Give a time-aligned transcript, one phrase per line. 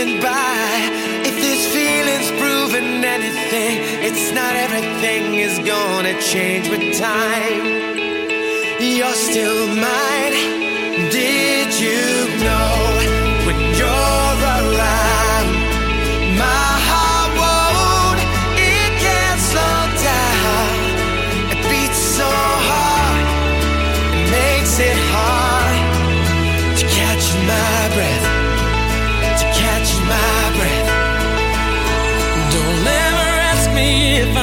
[0.00, 0.88] coming by.
[1.24, 7.64] If this feeling's proven anything, it's not everything is gonna change with time.
[8.80, 10.49] You're still mine.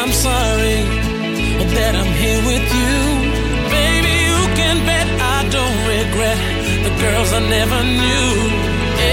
[0.08, 0.80] I'm sorry
[1.76, 2.96] that I'm here with you.
[3.76, 6.40] Baby, you can bet I don't regret
[6.86, 8.32] the girls I never knew.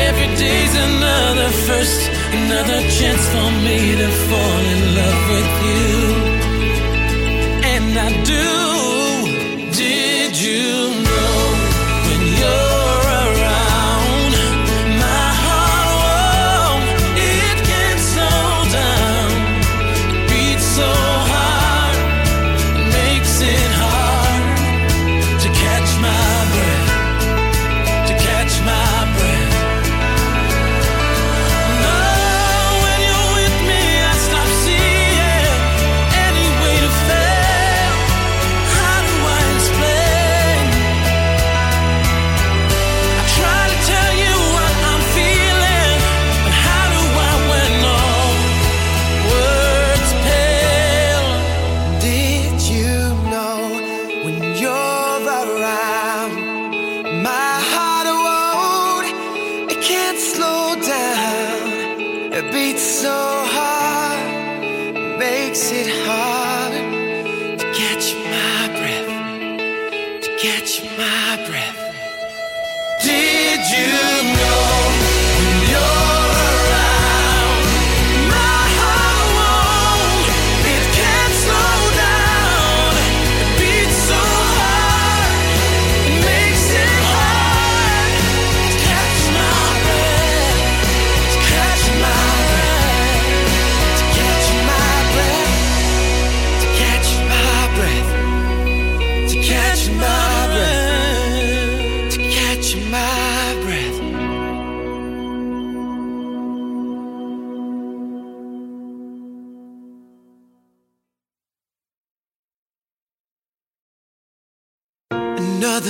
[0.06, 2.00] Every day's another first,
[2.30, 5.90] another chance for me to fall in love with you.
[7.74, 8.73] And I do.
[62.64, 63.12] Beats so
[63.56, 66.72] hard, makes it hard
[67.58, 71.80] to catch my breath, to catch my breath.
[73.02, 74.33] Did you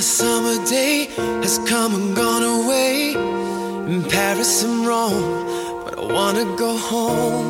[0.05, 1.07] summer day
[1.43, 3.15] has come and gone away
[3.91, 5.47] in Paris and Rome,
[5.83, 7.49] but I wanna go home.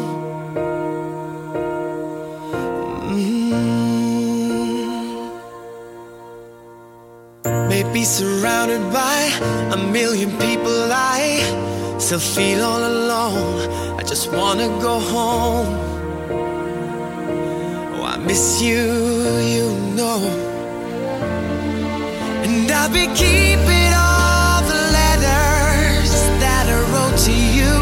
[3.10, 3.54] Mm.
[7.68, 9.18] Maybe surrounded by
[9.72, 11.42] a million people, I
[11.98, 13.98] still feel all alone.
[13.98, 15.74] I just wanna go home.
[17.94, 18.84] Oh, I miss you,
[19.54, 19.66] you
[19.96, 20.53] know.
[22.76, 26.10] I've been keeping all the letters
[26.42, 27.72] that I wrote to you.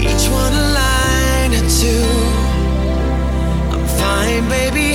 [0.00, 2.08] Each one a line or two.
[3.72, 4.94] I'm fine, baby,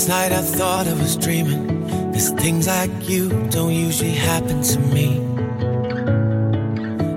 [0.00, 1.66] Last night I thought I was dreaming.
[2.14, 5.20] Cause things like you don't usually happen to me.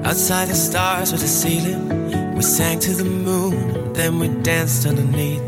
[0.04, 2.36] Outside the stars were the ceiling.
[2.36, 5.42] We sang to the moon, then we danced underneath.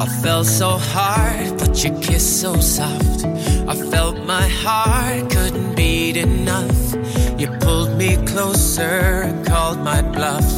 [0.00, 3.24] I felt so hard, but your kiss so soft.
[3.24, 6.94] I felt my heart couldn't beat enough.
[7.40, 10.48] You pulled me closer and called my bluff.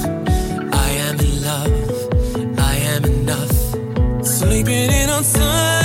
[0.86, 3.56] I am in love, I am enough.
[4.22, 5.79] Sleeping in on sun.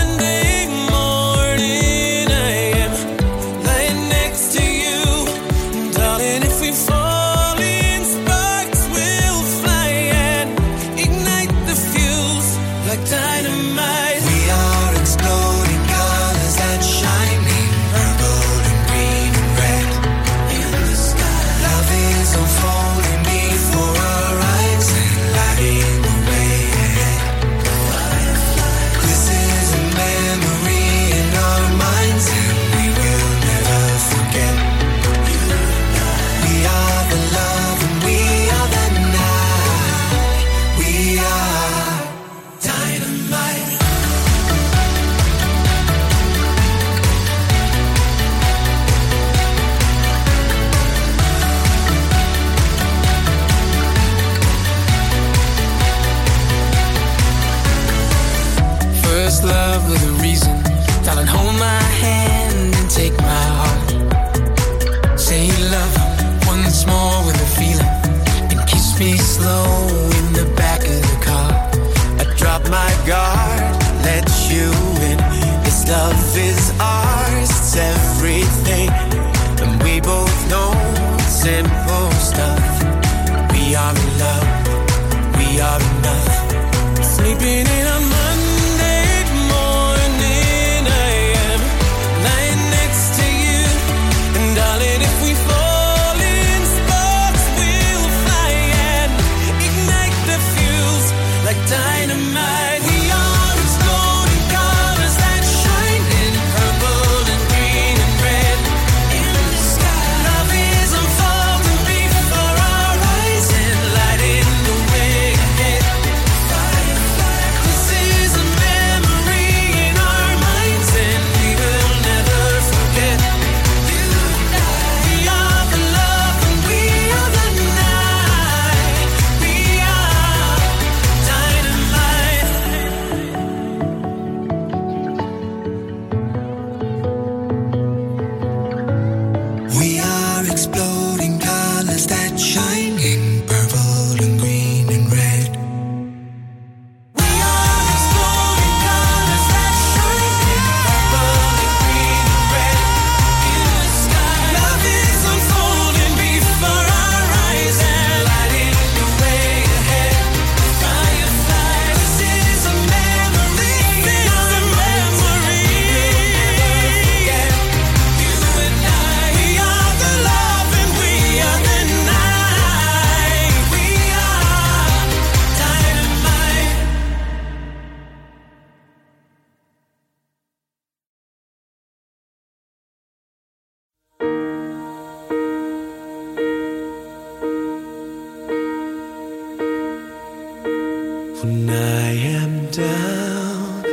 [191.45, 193.85] When I am down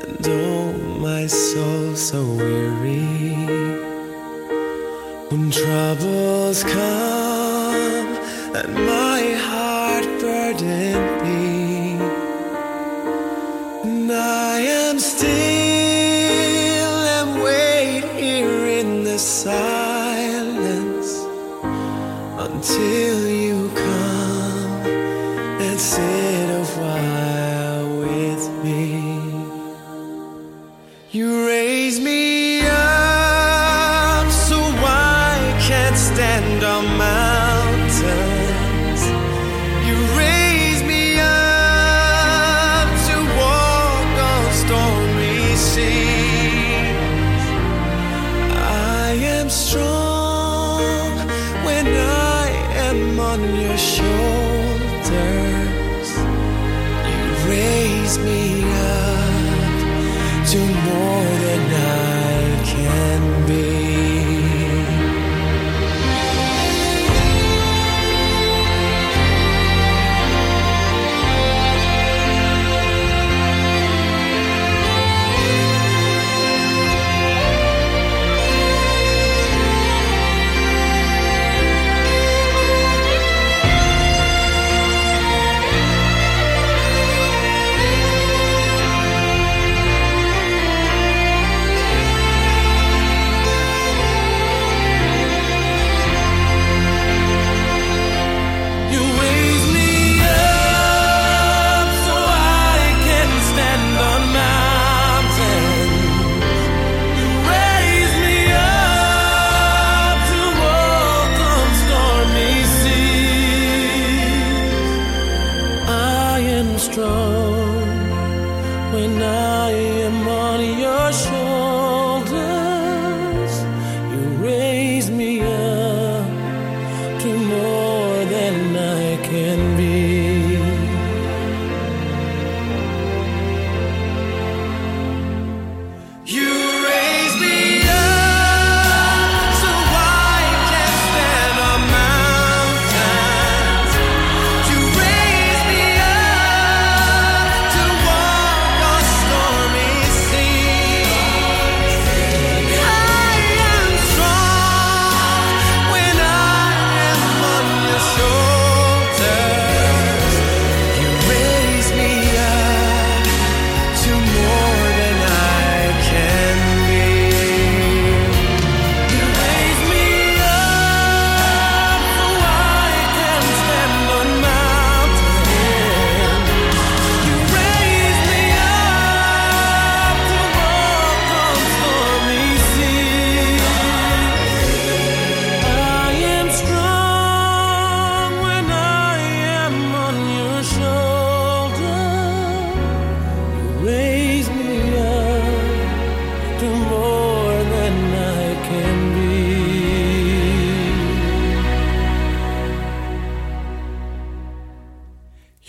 [0.00, 3.34] and oh my soul so weary,
[5.28, 8.10] when troubles come
[8.58, 9.17] and my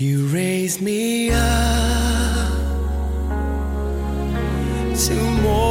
[0.01, 2.53] You raise me up
[4.95, 5.68] to more.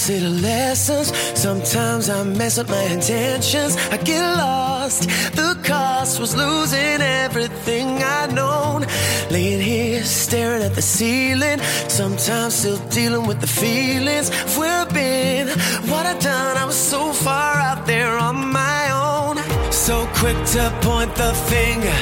[0.00, 1.12] Lost the lessons.
[1.38, 3.76] Sometimes I mess up my intentions.
[3.90, 5.08] I get lost.
[5.36, 8.86] The cost was losing everything I'd known.
[9.30, 11.58] Laying here, staring at the ceiling.
[11.88, 15.48] Sometimes still dealing with the feelings of where I've been.
[15.90, 19.36] What I've done, I was so far out there on my own.
[19.72, 21.98] So quick to point the finger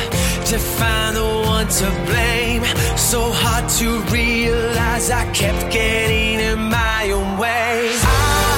[0.50, 2.62] to find the one to blame.
[3.08, 7.88] So hard to realize I kept getting in my own way.
[8.02, 8.57] I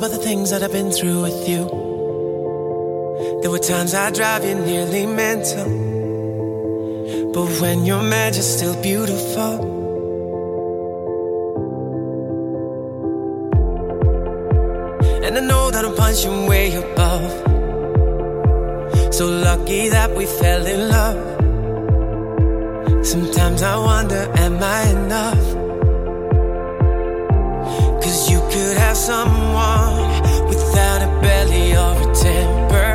[0.00, 1.68] About the things that I've been through with you.
[3.42, 5.68] There were times I drive you nearly mental.
[7.34, 9.60] But when you're mad, you're still beautiful.
[15.22, 17.30] And I know that I'm punching way above.
[19.12, 21.18] So lucky that we fell in love.
[23.06, 25.69] Sometimes I wonder, am I enough?
[28.52, 32.90] Could have someone without a belly or a temper.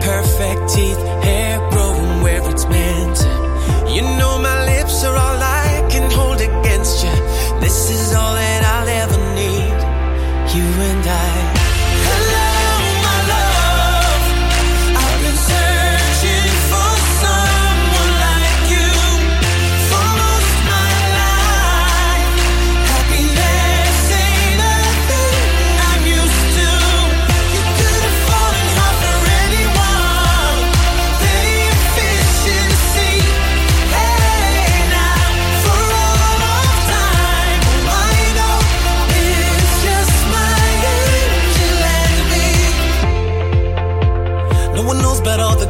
[0.00, 3.18] Perfect teeth, hair growing where it's meant.
[3.94, 7.14] You know my lips are all I can hold against you.
[7.60, 9.78] This is all that I'll ever need.
[10.54, 11.45] You and I.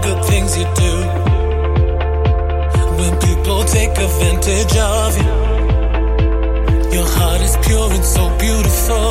[0.07, 0.95] good things you do.
[3.01, 5.35] When people take advantage of you,
[6.97, 9.09] your heart is pure and so beautiful.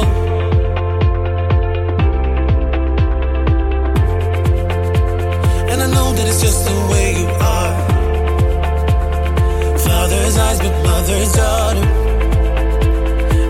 [5.71, 7.73] And I know that it's just the way you are.
[9.85, 11.87] Father's eyes, but mother's daughter.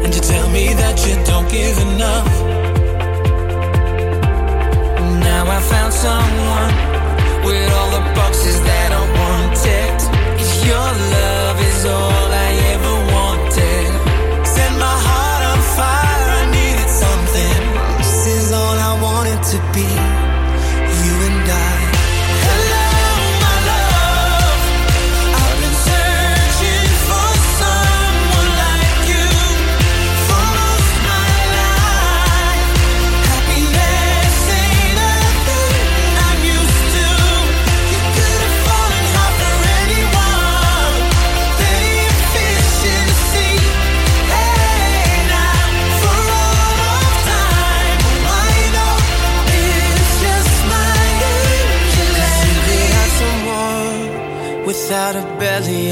[0.03, 2.31] And you tell me that you don't give enough.
[5.29, 6.94] Now I found someone
[7.45, 9.97] with all the boxes that I wanted.
[10.41, 12.24] If your love is all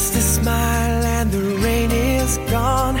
[0.00, 2.96] Just a smile and the rain is gone.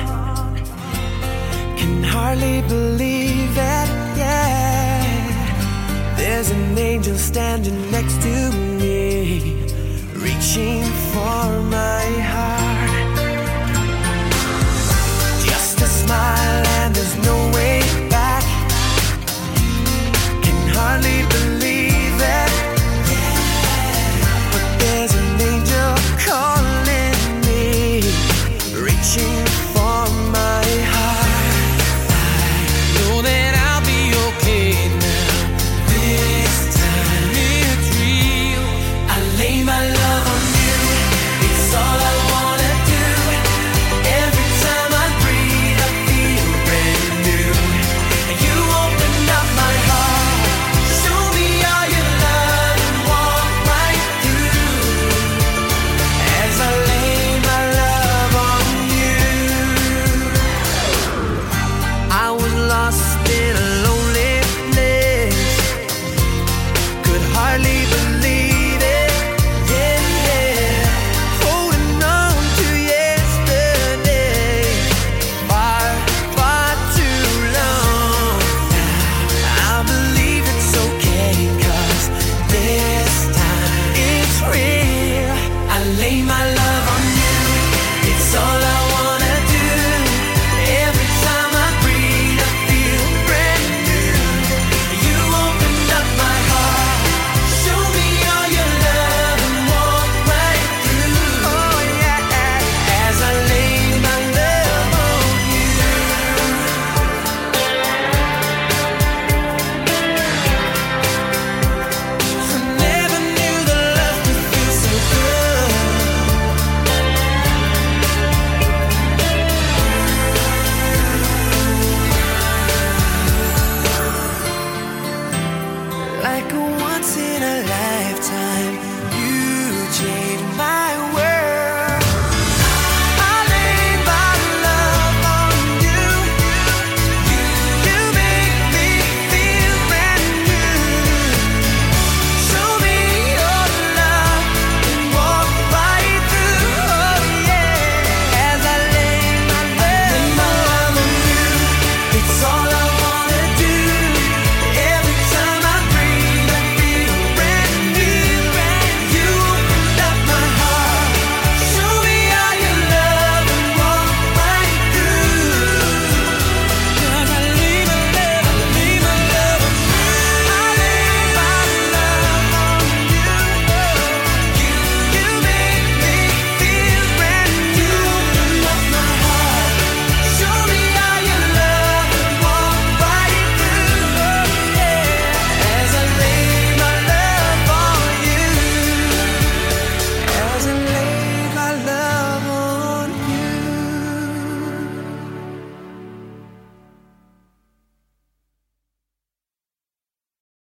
[1.78, 6.14] Can hardly believe it, yeah.
[6.18, 9.64] There's an angel standing next to me,
[10.12, 13.16] reaching for my heart.
[15.46, 17.59] Just a smile and there's no way.